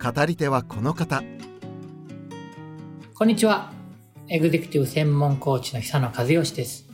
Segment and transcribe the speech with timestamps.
[0.00, 1.24] 語り手はこの方。
[3.14, 3.72] こんにちは。
[4.28, 6.86] エグゼクティブ専門コーチの久野和義です。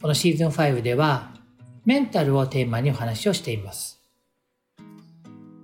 [0.00, 1.34] このシーズン5では
[1.84, 4.00] メンタルをテーマにお話をしています。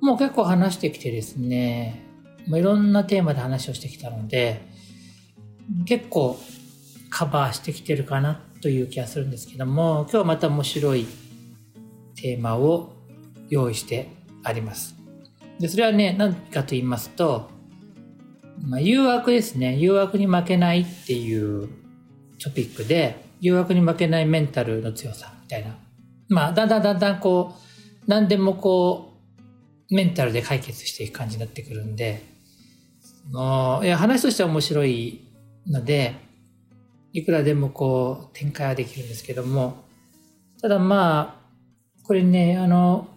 [0.03, 2.05] もう結構話してきてですね
[2.47, 4.61] いろんなテーマで話をしてきたので
[5.87, 6.39] 結構
[7.09, 11.07] カバーしてきてるかなという気がするんですけども今日はまた面白い
[12.15, 12.93] テーマを
[13.49, 14.11] 用意して
[14.45, 15.02] あります。
[15.63, 17.49] で、それはね、何かと言いますと、
[18.67, 19.77] まあ、誘惑ですね。
[19.77, 21.69] 誘惑に負けないっていう
[22.43, 25.77] トピックで、誘惑に負けないメンタルの強さみたいな。
[26.29, 29.21] まあ、だんだんだんだんこう、何でもこ
[29.89, 32.25] う、メンタルで解決していく感じになってくるんで、
[33.31, 35.21] もういや話としては面白い
[35.69, 36.17] ので、
[37.13, 39.85] いくらでもこう展開はできるんですけども、
[40.61, 43.12] ただまあ、これね、あの、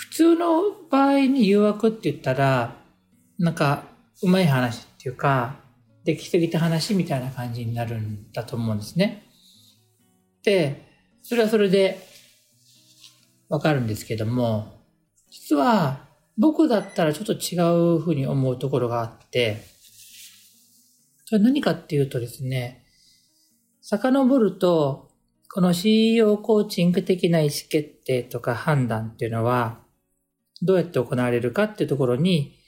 [0.00, 2.74] 普通の場合に誘惑って言ったら、
[3.38, 3.84] なんか、
[4.22, 5.56] うまい話っていうか、
[6.04, 9.26] できすぎた話みたいな感じになるんだと思うんですね。
[10.42, 10.86] で、
[11.20, 12.00] それはそれで
[13.50, 14.72] わかるんですけども、
[15.30, 17.60] 実は僕だったらちょっと違
[17.96, 19.66] うふうに思うところがあって、
[21.26, 22.86] それ何かっていうとですね、
[23.82, 25.10] 遡ると、
[25.52, 29.89] この CEO コーチング的な意思決定とか判断っていうのは、
[30.62, 32.58] どうやって行われるかっていうところに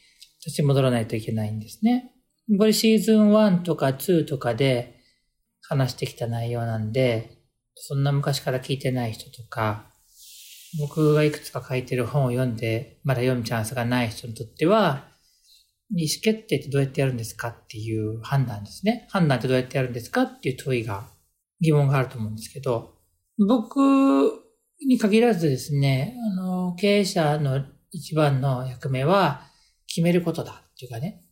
[0.45, 2.13] 立ち戻らないといけないんですね。
[2.59, 5.01] これシーズン1とか2とかで
[5.63, 7.39] 話してきた内容なんで、
[7.75, 9.91] そんな昔から聞いてない人とか、
[10.79, 15.09] 僕がいくつか書いてる本を読んで、まだ読むチャンスがない人にとっては、
[15.95, 19.07] 意思決定ってどうやってやるんですかっていう判断ですね。
[19.11, 21.09] 判断ってどうやってやるんですかっていう問いが
[21.61, 22.95] 疑問があると思うんですけど、
[23.39, 23.79] 僕
[24.87, 29.47] に限らずですね、あの、経営者の一番の役目は
[29.87, 31.23] 決めることだっていうかね、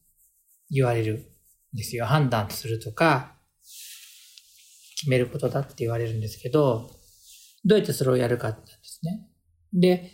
[0.70, 1.32] 言われる
[1.74, 2.06] んですよ。
[2.06, 3.34] 判断するとか、
[4.96, 6.90] 決めることだって言われるんですけど、
[7.64, 9.26] どうやってそれをやるかってですね。
[9.72, 10.12] で、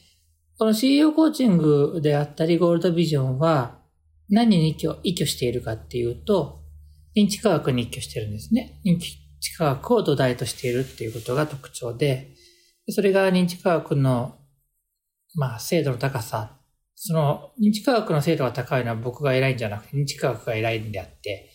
[0.58, 3.78] この CEO コーチングであったり、ゴールドビジョンは
[4.30, 6.62] 何に依拠しているかっていうと、
[7.16, 8.80] 認知科学に依拠してるんですね。
[8.84, 9.18] 認知
[9.56, 12.34] 科学を土台としているっていうことが特徴で、
[12.90, 14.38] それが認知科学の、
[15.36, 16.56] まあ、精度の高さ。
[16.94, 21.50] その、認知科学の精度が高いのは僕が偉いんじゃなくて、認知科学が偉いんであって、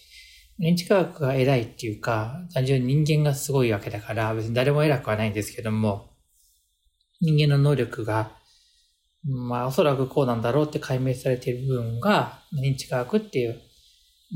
[0.59, 6.11] 認知科学が偉いっていうか、単純に人間がすごいわけだから、別に誰も偉くはないんですけども、
[7.19, 8.31] 人間の能力が、
[9.23, 13.59] まあ、おそらくこうなんだろうって解明されている部分が、認知科学っていう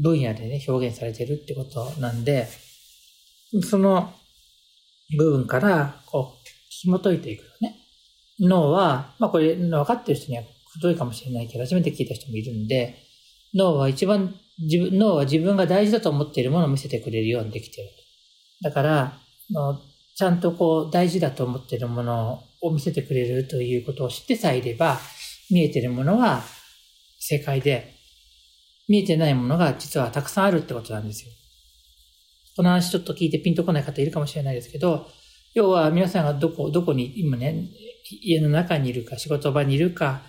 [0.02, 2.48] 分野でね、表現されているってことなんで、
[3.64, 4.12] その
[5.18, 7.85] 部分から、こう、紐解いていくのね。
[8.40, 12.98] 脳は、まあこれ、分かってる人には太いかもしれないけど、初めて聞いた人もいるんで、
[13.54, 17.90] 脳は一番、自分、脳は自分が大事だと思っているものを見せてくれるようにできている。
[18.62, 19.20] だから、
[20.16, 25.00] ちゃんとこう、大事だと思っているものを見せてくれるということを知ってさえいれば、
[25.52, 26.42] 見えているものは
[27.20, 27.94] 正解で、
[28.88, 31.32] 見えてないものが実はたくさんあるってことなんですよ。
[32.56, 35.08] この話ちょっと聞いてピンとこない方いるかもしれないですけど、
[35.54, 37.70] 要は皆さんがどこ、どこに今ね、
[38.10, 40.22] 家の中にいるか、仕事場にいるか、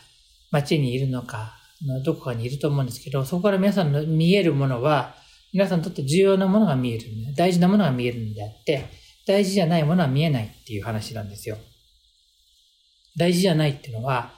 [0.50, 1.56] 街にいるのか、
[2.04, 5.14] どこかにいると思うんですけど、そこから皆さんの見えるものは、
[5.52, 7.06] 皆さんにとって重要なものが見える、
[7.36, 8.88] 大事なものが見えるんであって、
[9.26, 11.58] 大事じゃないものは見えないっていう話なんですよ。
[13.16, 14.34] 大事じゃないっていうのは、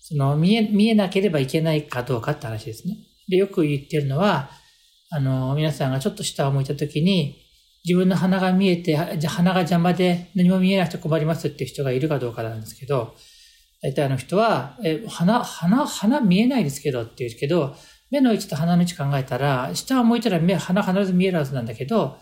[0.00, 2.96] その見え、見えなければいけないかどうかって話ですね。
[3.28, 4.50] で、よく言ってるのは、
[5.10, 7.43] あの、皆さんがちょっと下を向いたときに、
[7.84, 13.14] 自分の鼻が見えて、鼻が邪魔で何も見えなくて困りますっていう人がいるかどうかなんですけど、
[13.82, 17.76] 大体あの人は、え、鼻、鼻、鼻見えないですけどって言うけど、
[18.10, 22.16] 目の位置と鼻の位置考えたら、下を向いたら目、鼻必ず見えるはずなんだけど、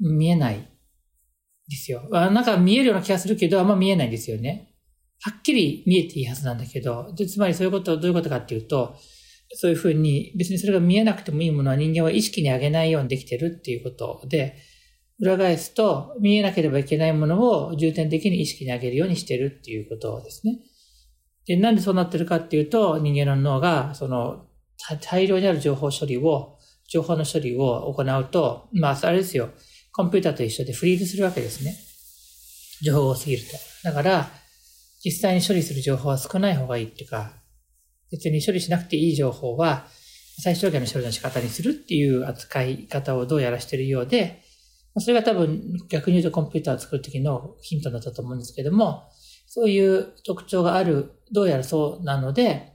[0.00, 0.68] 見えない
[1.68, 2.08] ですよ。
[2.10, 4.74] なんか見えるような気がするけど、あんま見えないんですよね。
[5.20, 8.96] はっきり見えていいはずなんだけど、で、つまりそういうこと、どういうことかっていうと、
[9.54, 14.56] そういうふうに、別にそれが見えなくてもいいものは人間は意識に上げないようにできてるっていうことで、
[15.20, 20.58] 裏返すと、見えなければいけないものを重点的に意識に上げるようにしてるっていうことですね。
[21.46, 24.46] で、なんでそうなってるかっていうと、人間の脳が、その、
[25.00, 29.50] 大量にある情報処理を、情報の処理を行うと、まあ、あれですよ。
[29.92, 31.74] コンピューターと一緒でフリーズするわけですね。
[32.82, 33.48] 情報が多すぎると。
[33.82, 34.30] だから、
[35.04, 37.32] 実際に処理する情報は少ない方がいいっていうか、
[38.10, 39.86] 別に処理しなくていい情報は、
[40.40, 44.42] 最小限の処理の仕方にするっていう扱い方をどうやらしてるようで、
[45.00, 49.04] それが多分逆に言うとコンピューターを作るときのヒントだったと思うんですけども、
[49.46, 52.74] そういう特徴がある、どうやらそうなので、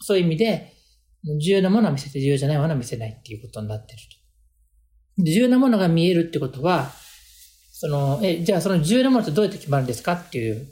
[0.00, 0.72] そういう意味で、
[1.40, 3.98] 重要なものは見せて重要じゃないものは見せないっていうことになってる
[5.16, 5.22] と。
[5.22, 6.90] 重要なものが見えるってことは、
[7.72, 10.66] その、え、じゃあその重要なものってどうやって決まるんですかっていう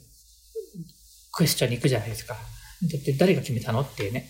[1.32, 2.34] クエスチョンに行くじゃないですか。
[2.34, 4.28] だって誰が決めたのっていうね。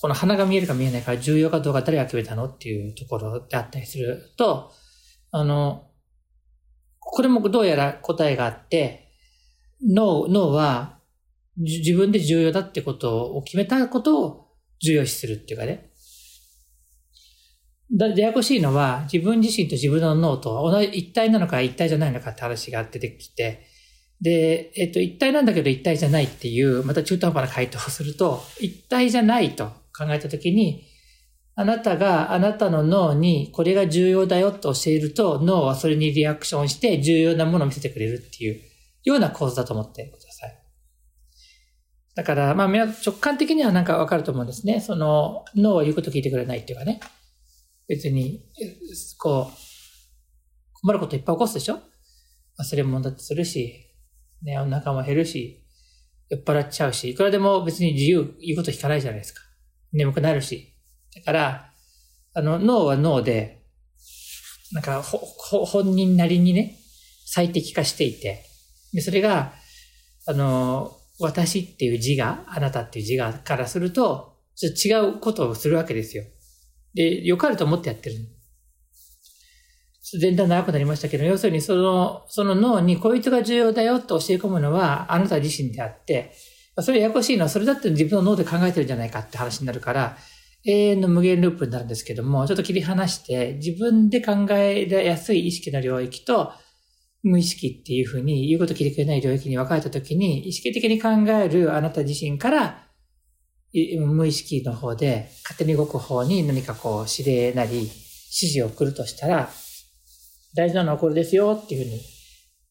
[0.00, 4.72] この花が見えるか見えないか重要かどうか誰が決めたのっていうところであったりすると、
[5.30, 5.89] あの、
[7.12, 9.08] これもどうやら答えがあって、
[9.82, 10.98] 脳、脳は
[11.56, 14.46] 自分で重要だってことを決めたことを
[14.82, 15.90] 重要視するっていうかね。
[17.92, 23.66] だ、ややこしいのは、自分自身と自分の脳と同じ一体なのか一体じゃないのかって話が出てきて、
[24.20, 29.66] で、えっと、一体なんだけど一体じゃないっていう、また中途半端な回答をすると、一体じゃないと
[29.96, 30.84] 考えたときに、
[31.60, 38.60] あなたがあなたの脳にこれが重要だよと教えると、脳はそれにリアクションして重要なものを見せてくれるっていう
[39.04, 40.58] ような構図だと思ってください。
[42.14, 44.80] だから、まあ、直感的にはなんかわかると思うんですね。
[44.80, 46.98] その、脳は言うこと聞いてくれないっていうかね。
[47.88, 48.40] 別に、
[49.18, 51.78] こう、困ることいっぱい起こすでしょ？
[52.58, 53.86] 忘れ物だってするし、
[54.42, 55.62] ね、お腹も減るし、
[56.30, 59.42] 酔っ払っちゃうし、いくらでも別に自由、言うこと聞かないじゃないですか。
[59.92, 60.69] 眠くなるし。
[61.14, 61.72] だから、
[62.34, 63.62] あの、脳は脳で、
[64.72, 66.78] なんか、ほ、ほ本人なりにね、
[67.26, 68.44] 最適化していて、
[68.92, 69.52] で、それが、
[70.26, 76.24] あの、私っていう字が、あなたっていう字がからすると、ちょっと違うことをするわけですよ。
[76.94, 78.16] で、よかると思ってやってる。
[80.18, 86.32] 全然長くなりましたけど、要するにその、その脳にこいつが重要だよと教え込むのはあなた自身であって、
[86.78, 90.16] それややこしいのはそれだって自分の脳で考えてるんじゃないかって話になるから、
[90.64, 96.52] 永遠の無限ループになるんですけども、ちょっと切り離して自分で考えやすい意識の領域と
[97.22, 102.86] 無意識っていうふうに言うこと聞いてくれない領域に分かれたときに、意識的に考えるあなた自身から
[103.72, 107.90] 無意識の方で勝手に動く方に何かこう指令なり指
[108.52, 109.50] 示を送るとしたら、
[110.54, 112.00] 大事なのはこれですよっていうふうに、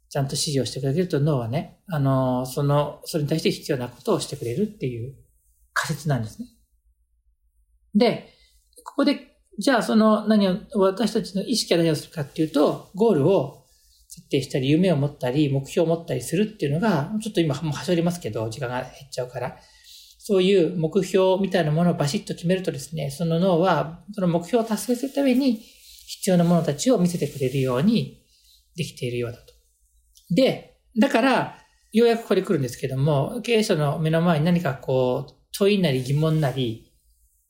[0.09, 5.15] ちゃんと指示をしてくれると脳はね、あの、その、それに対して必要なことをしてくれるっていう
[5.73, 6.47] 仮説なんですね。
[7.95, 8.33] で、
[8.83, 13.65] ここで、じゃあその何を、私たちの意識は何をするかっていうと、ゴールを
[14.07, 19.57] 設定したり、夢を持ったり、目標を持ったりするっていうのが、ちょっと今もうはしょりますけど、時間が減っちゃうから、
[20.17, 25.59] そういう目標みたいなものをバシッと決めるとですね、その脳は、その目標を達成するために、
[26.09, 28.23] 必要なものたちを見せてくれるように
[28.75, 29.53] できているようだと。
[30.31, 31.57] で、だから、
[31.91, 36.88] ようやくここで来るんですけども、経営者の目の前に何かこう、問いなり疑問なり、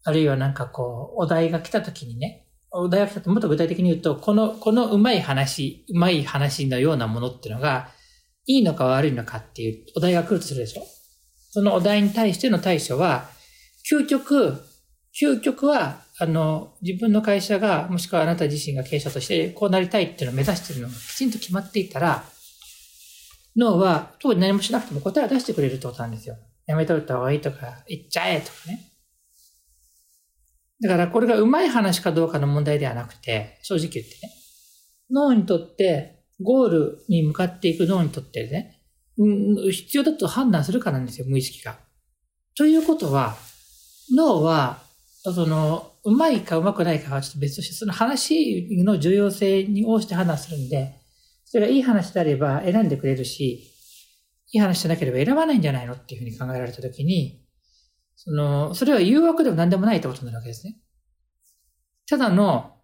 [0.04, 7.90] あるいはなんかこう、お題が来た時にね、お題が来たともっと具体的に言うと、この、このうまい話、うまい話のようなものっていうのが、
[8.46, 10.84] いいのか悪いのかっていうお題が来るとするでしょ
[11.52, 13.30] そのお題に対しての対処は、
[13.92, 14.62] 究極、
[15.20, 22.26] 究極はあの、自分の会社が、もしくはあなた自身が経営者としてこうなりたいっていうのを目指しているのがきちんと決まっていたら、
[23.56, 26.36] 脳は特に何もしなくても答えを出してくれるってことなんですよ。
[26.68, 28.89] やめといた方がいいとか、言っちゃえとかね。
[30.82, 34.34] だからこれがうまい話かどうかの問題ではなくて、正直言ってね。
[35.12, 38.82] 脳にとって、ゴールに向かっていく脳にとってね、
[39.18, 41.78] うん必要だと判断するかなんですよ、無意識が。
[42.56, 43.36] ということは、
[44.16, 44.82] 脳は、
[45.24, 50.96] その、うまいかうまくないかはちょっと別として、その話の重要性に応じて判断するんで、
[51.44, 53.74] それがいい話であれば選んでくれるし、
[54.52, 57.39] いい話じゃなければ選ばないんじゃないのっていうふうに考えられたときに、
[58.22, 60.76] その、それは誘惑でも何でもないってことになるわけですね。
[62.06, 62.76] ただの、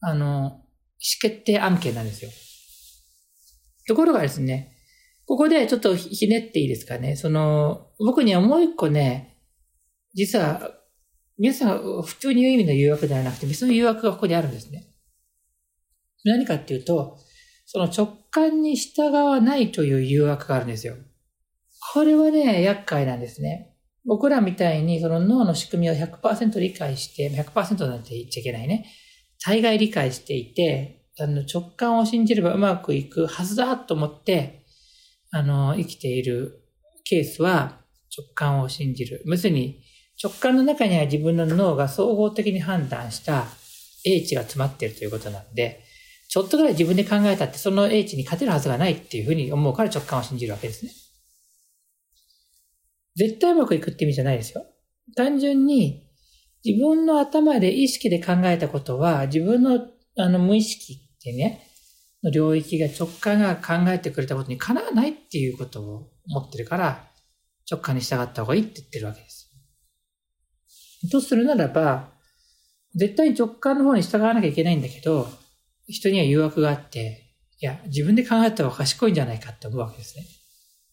[0.00, 0.60] あの、意思
[1.22, 2.30] 決定案件なんですよ。
[3.86, 4.74] ところがですね、
[5.26, 7.14] ここでちょっとひねっていいですかね。
[7.14, 9.38] その、僕にはもう一個ね、
[10.12, 10.72] 実は
[11.38, 14.88] 皆さん、普通に言う意味の誘惑ではなくて、別の誘惑がここにあるんですね。
[16.24, 17.16] 何かっていうと、
[17.64, 20.96] その直感に従わないという誘惑があるんですよ。
[21.94, 23.77] これはね、厄介なんですね。
[24.08, 28.86] 僕らみたいにその脳の仕組みを100%理解して、100%なんて言っちゃいけないね。
[29.44, 34.64] 大概理解していて、あの直感を信じればうまくいくはずだと思って、
[35.30, 36.62] あの、生きている
[37.04, 37.82] ケースは、
[38.16, 39.22] 直感を信じる。
[39.26, 39.82] 要するに、
[40.22, 43.44] 直感の中には自分の脳が総合的に判断した
[44.04, 45.84] 英知が詰まっているということなんで、
[46.28, 50.92] ちょっとぐらい自分で考えたってその英知に勝てるはずがないっていうふうに思うから直感を信じるわけですね。
[53.18, 54.64] 絶対うまくいくって意味じゃないですよ。
[55.16, 56.08] 単純に
[56.64, 59.80] 自分の頭で意識で考えたことは自分の
[60.16, 61.66] あの無意識ってね、
[62.22, 67.04] の領域が直感が考えてくれたことにかなわないっていうことを思ってるから
[67.70, 69.50] 直感に従った方がいいって言ってるわけです。
[71.10, 72.08] とするならば、
[72.94, 75.28] 絶対に直感の方に従わなきゃいけないんだけど、
[75.86, 80.24] 人には誘惑があって、いや、自分で考えた方が賢いんじゃないかって思うわけですね。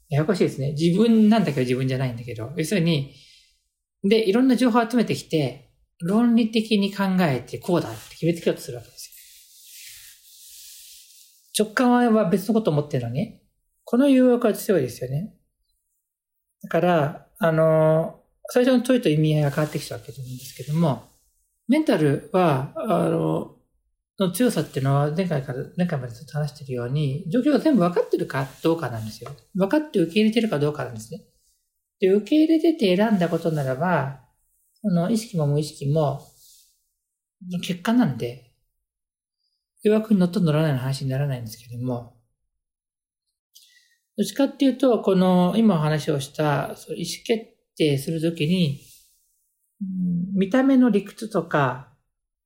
[0.10, 0.72] ややこしいですね。
[0.72, 3.14] 自分なんだけど自分じゃないんだけど、要するに、
[4.04, 5.72] で、いろんな情報を集めてきて、
[6.02, 9.10] 論理的に考えてこうだって決めてきようとするわけです
[11.58, 11.66] よ。
[11.66, 13.40] 直感は別のことを思ってるのに、
[13.84, 15.34] この誘惑は強いですよね。
[16.64, 21.04] だから、あの、最初の問いと意味合いが変わってきたわけなんですけども、
[21.68, 23.55] メンタルは、あの、
[24.20, 29.32] の強さっていうのは前回から、前回までずっと話しているように、状況が全部分かってるかどうかなんですよ。
[29.56, 31.22] 分かって受け入れてるかどうかなんですね。
[32.00, 34.22] で、受け入れてて選んだことならば、
[34.82, 36.22] その意識も無意識も、
[37.62, 38.54] 結果なんで、
[39.84, 42.16] 誘惑に乗っと乗らないの話にならないんですけれども、
[44.18, 47.46] どっちかっていうと、この今お話をした意思決
[47.78, 48.80] 定するときに、
[50.34, 51.95] 見た目の理屈とか、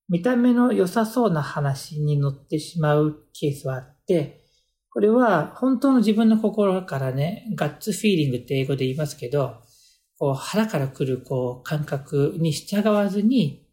[0.10, 4.44] 見た目の良さそうな話に乗ってしまうケースはあって、
[4.92, 9.58] これは本当の自分の心からね、ガッツフィーリングって英語で言いますけど、
[10.18, 13.68] こう腹から来るこう感覚に従わずに、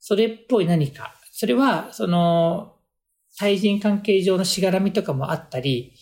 [0.00, 2.74] それっぽい何か、それはその
[3.38, 5.94] 対人関係上のしがらみとかもあったり、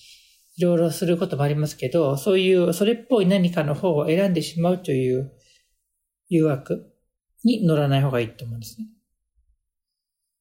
[0.56, 5.30] いろいろすることもありますけど、そういうそれっぽい何かの方を選んでしまうという
[6.28, 6.90] 誘惑
[7.44, 8.86] に乗らない方がいいと思うんですね。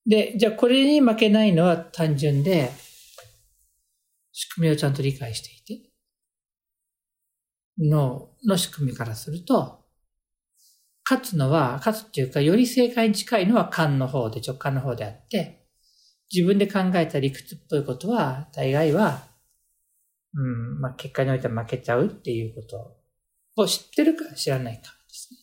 [0.05, 2.71] で、じゃあこれに負けないのは単純で、
[4.31, 5.89] 仕組みをちゃんと理解していて、
[7.79, 9.83] 脳の仕組みからすると、
[11.09, 15.67] 勝つのは、勝つっていうか、より正解に近いのは勘の方で、直感の方であって、
[16.31, 19.27] 自分で考えた理屈っぽいことは、大概は、
[20.33, 25.39] うん、まあ、結果においては負けちゃうっていうことを知ってるか知らないかですね。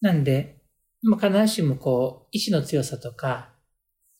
[0.00, 0.57] なんで、
[1.02, 3.54] まあ、必ずしもこう、意志の強さとか、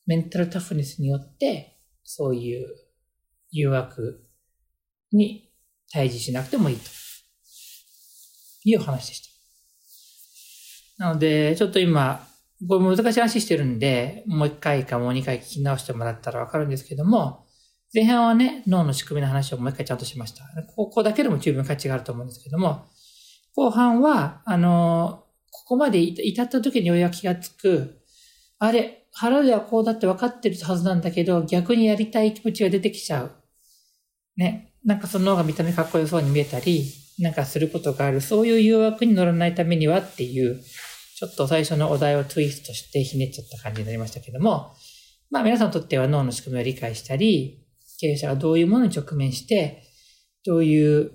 [0.06, 2.66] メンタルタフネスによって、そういう
[3.50, 4.24] 誘惑
[5.12, 5.50] に
[5.92, 6.90] 対峙しなくてもいいと
[8.64, 9.22] いう話でし
[10.98, 11.04] た。
[11.04, 12.26] なので、ちょっと今、
[12.66, 17.46] これ難しい話してるんで、もう一回かもう二回聞き直してもらったらわかるんですけども、
[17.94, 20.44] 前半はね、脳の仕組みの話をもう一回ちゃんとしました。
[20.74, 22.86] ここだけでも十分価値があると思うんですけども、
[23.54, 28.00] 後半は、あの、ここまで至った時にようやく気がつく、
[28.58, 33.32] あれ、腹ではこうだって分かってるはずなんだけど、逆にやりたい気持ちが出てきちゃう。
[34.36, 34.74] ね。
[34.84, 36.84] なんかその脳が見た目かっこよそうに見えたり、
[37.18, 38.20] なんかすることがある。
[38.20, 40.62] そういう誘惑に乗らないためにはっていう、
[41.16, 44.72] ちょっと最初のお題をツイストしてひねっちゃった感じになりましたけども、
[45.30, 47.66] まあ皆さんにとっては脳の仕組みを理解したり、
[47.98, 49.82] 経営者がどういうものに直面して、
[50.46, 51.12] どういう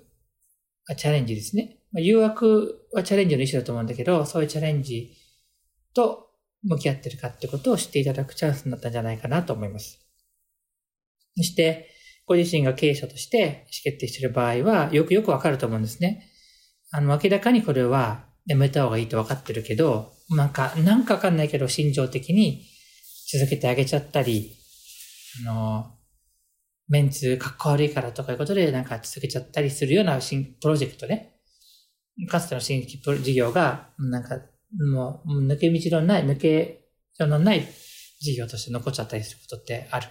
[0.97, 1.77] チャレンジですね。
[1.93, 5.15] まあ、誘惑はチャレンジの意思だと思うんだけど、そういうチャレンジ
[5.93, 6.31] と
[6.63, 9.99] 向き合ってるかってことを知っていただくチャンスになったんじゃないかなと思います。
[11.37, 11.89] そして、
[12.25, 16.29] ご自身が経営者として意思決定している場合は、よくよくわかると思うんですね。
[16.91, 22.65] あの、明らかにこれはやめた方がいいと分かってるけど、なんか、なんかわかんないけど、心情的に
[23.31, 24.55] 続けてあげちゃったり、
[25.47, 25.91] あの、
[26.87, 30.19] メンツかっこ悪いからとかいうことでなんか続けちゃったりするような
[30.61, 31.32] プロジェクトね。
[32.29, 34.39] かつての新規事業が、なんか、
[34.77, 36.85] もう、抜け道のない、抜け
[37.17, 37.67] 場のない
[38.19, 40.07] 事業として残っちゃったりすることってある。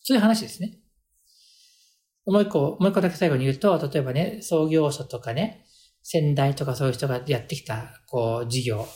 [0.00, 0.78] そういう話ですね。
[2.26, 5.66] もう一個、もう一個だけ最後に言うと、例えばね、創業者とかね、
[6.02, 8.86] 先代とかそういう人がやってきた、こう、事業。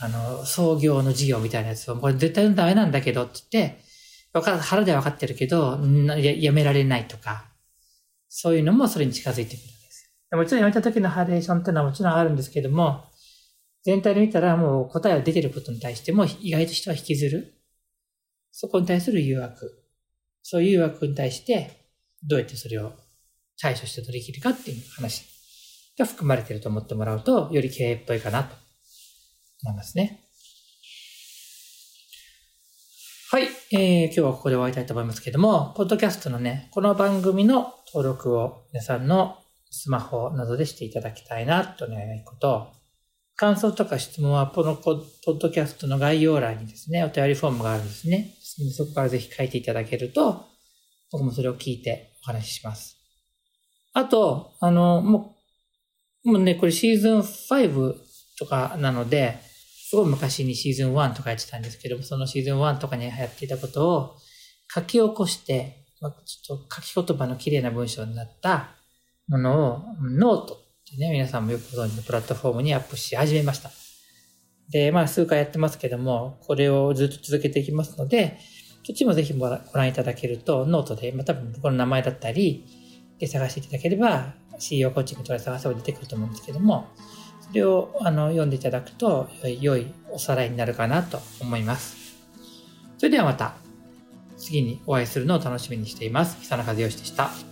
[0.00, 3.82] あの、創業の事業みたいなやつを、これ絶対ダメなんだけどって言って、
[4.32, 5.78] わか腹では分かってるけど、
[6.16, 7.52] ややめられないとか、
[8.28, 9.81] そういうのもそれに近づいてくる。
[10.32, 13.04] もちろんやめた時のハレーションっていうのはもちろんあるんですけども、
[13.84, 17.54] 全体で見たらもう答えが出てることに対しても意外と人は引きずる。
[18.50, 19.84] そこに対する誘惑。
[20.42, 21.86] そういう誘惑に対して
[22.22, 22.92] どうやってそれを
[23.60, 25.24] 対処して取り切るかっていう話
[25.98, 28.54] が含まれていると思ってもらうと、より経営っぽいかなと
[29.64, 30.20] 思いますね。
[33.30, 39.41] はい、えー、今日はここで終わりたいと思いますけども、ポッドキャストのね、この番組の登録を皆さんの
[39.72, 42.68] スマホなどでしていただきたいなと願いこと、
[43.36, 48.34] 感想とか質問はこのポッドキャストの概要欄にですね、お便りフォームがあるんですね。
[48.76, 50.44] そこからぜひ書いていただけると、
[51.10, 52.98] 僕もそれを聞いてお話しします。
[53.94, 55.36] あと、あの、も
[56.24, 57.96] う、もうね、これシーズン5
[58.38, 59.38] とかなので、
[59.88, 64.16] すごい昔にシーズン1とかやってたんですけども、そのシーズン1とかにやっていたことを
[64.72, 68.81] 書き起こして、ま、ちょっと書き言葉の綺麗な文章になった
[69.28, 70.58] ものをノートっ
[70.90, 73.70] てね、皆さんもよくご存知のプラットフォームにアップし始めました。
[74.70, 78.38] で、まあ数回やってますけども、これをずっと続けていきますので、
[78.84, 82.64] そっちもぜひご覧いただけると、ノートで、まあ多分僕の名前だったり、
[83.18, 86.88] で探していただければ、CEO コーチングとか探せば出てくると思うんですけども、
[87.40, 89.28] それをあの読んでいただくと
[89.60, 91.96] 良い、おさらいになるかなと思います。
[92.98, 93.54] それではまた
[94.36, 96.38] 次にお会いするのを楽しみにしています。
[96.40, 97.51] 久野和義でした。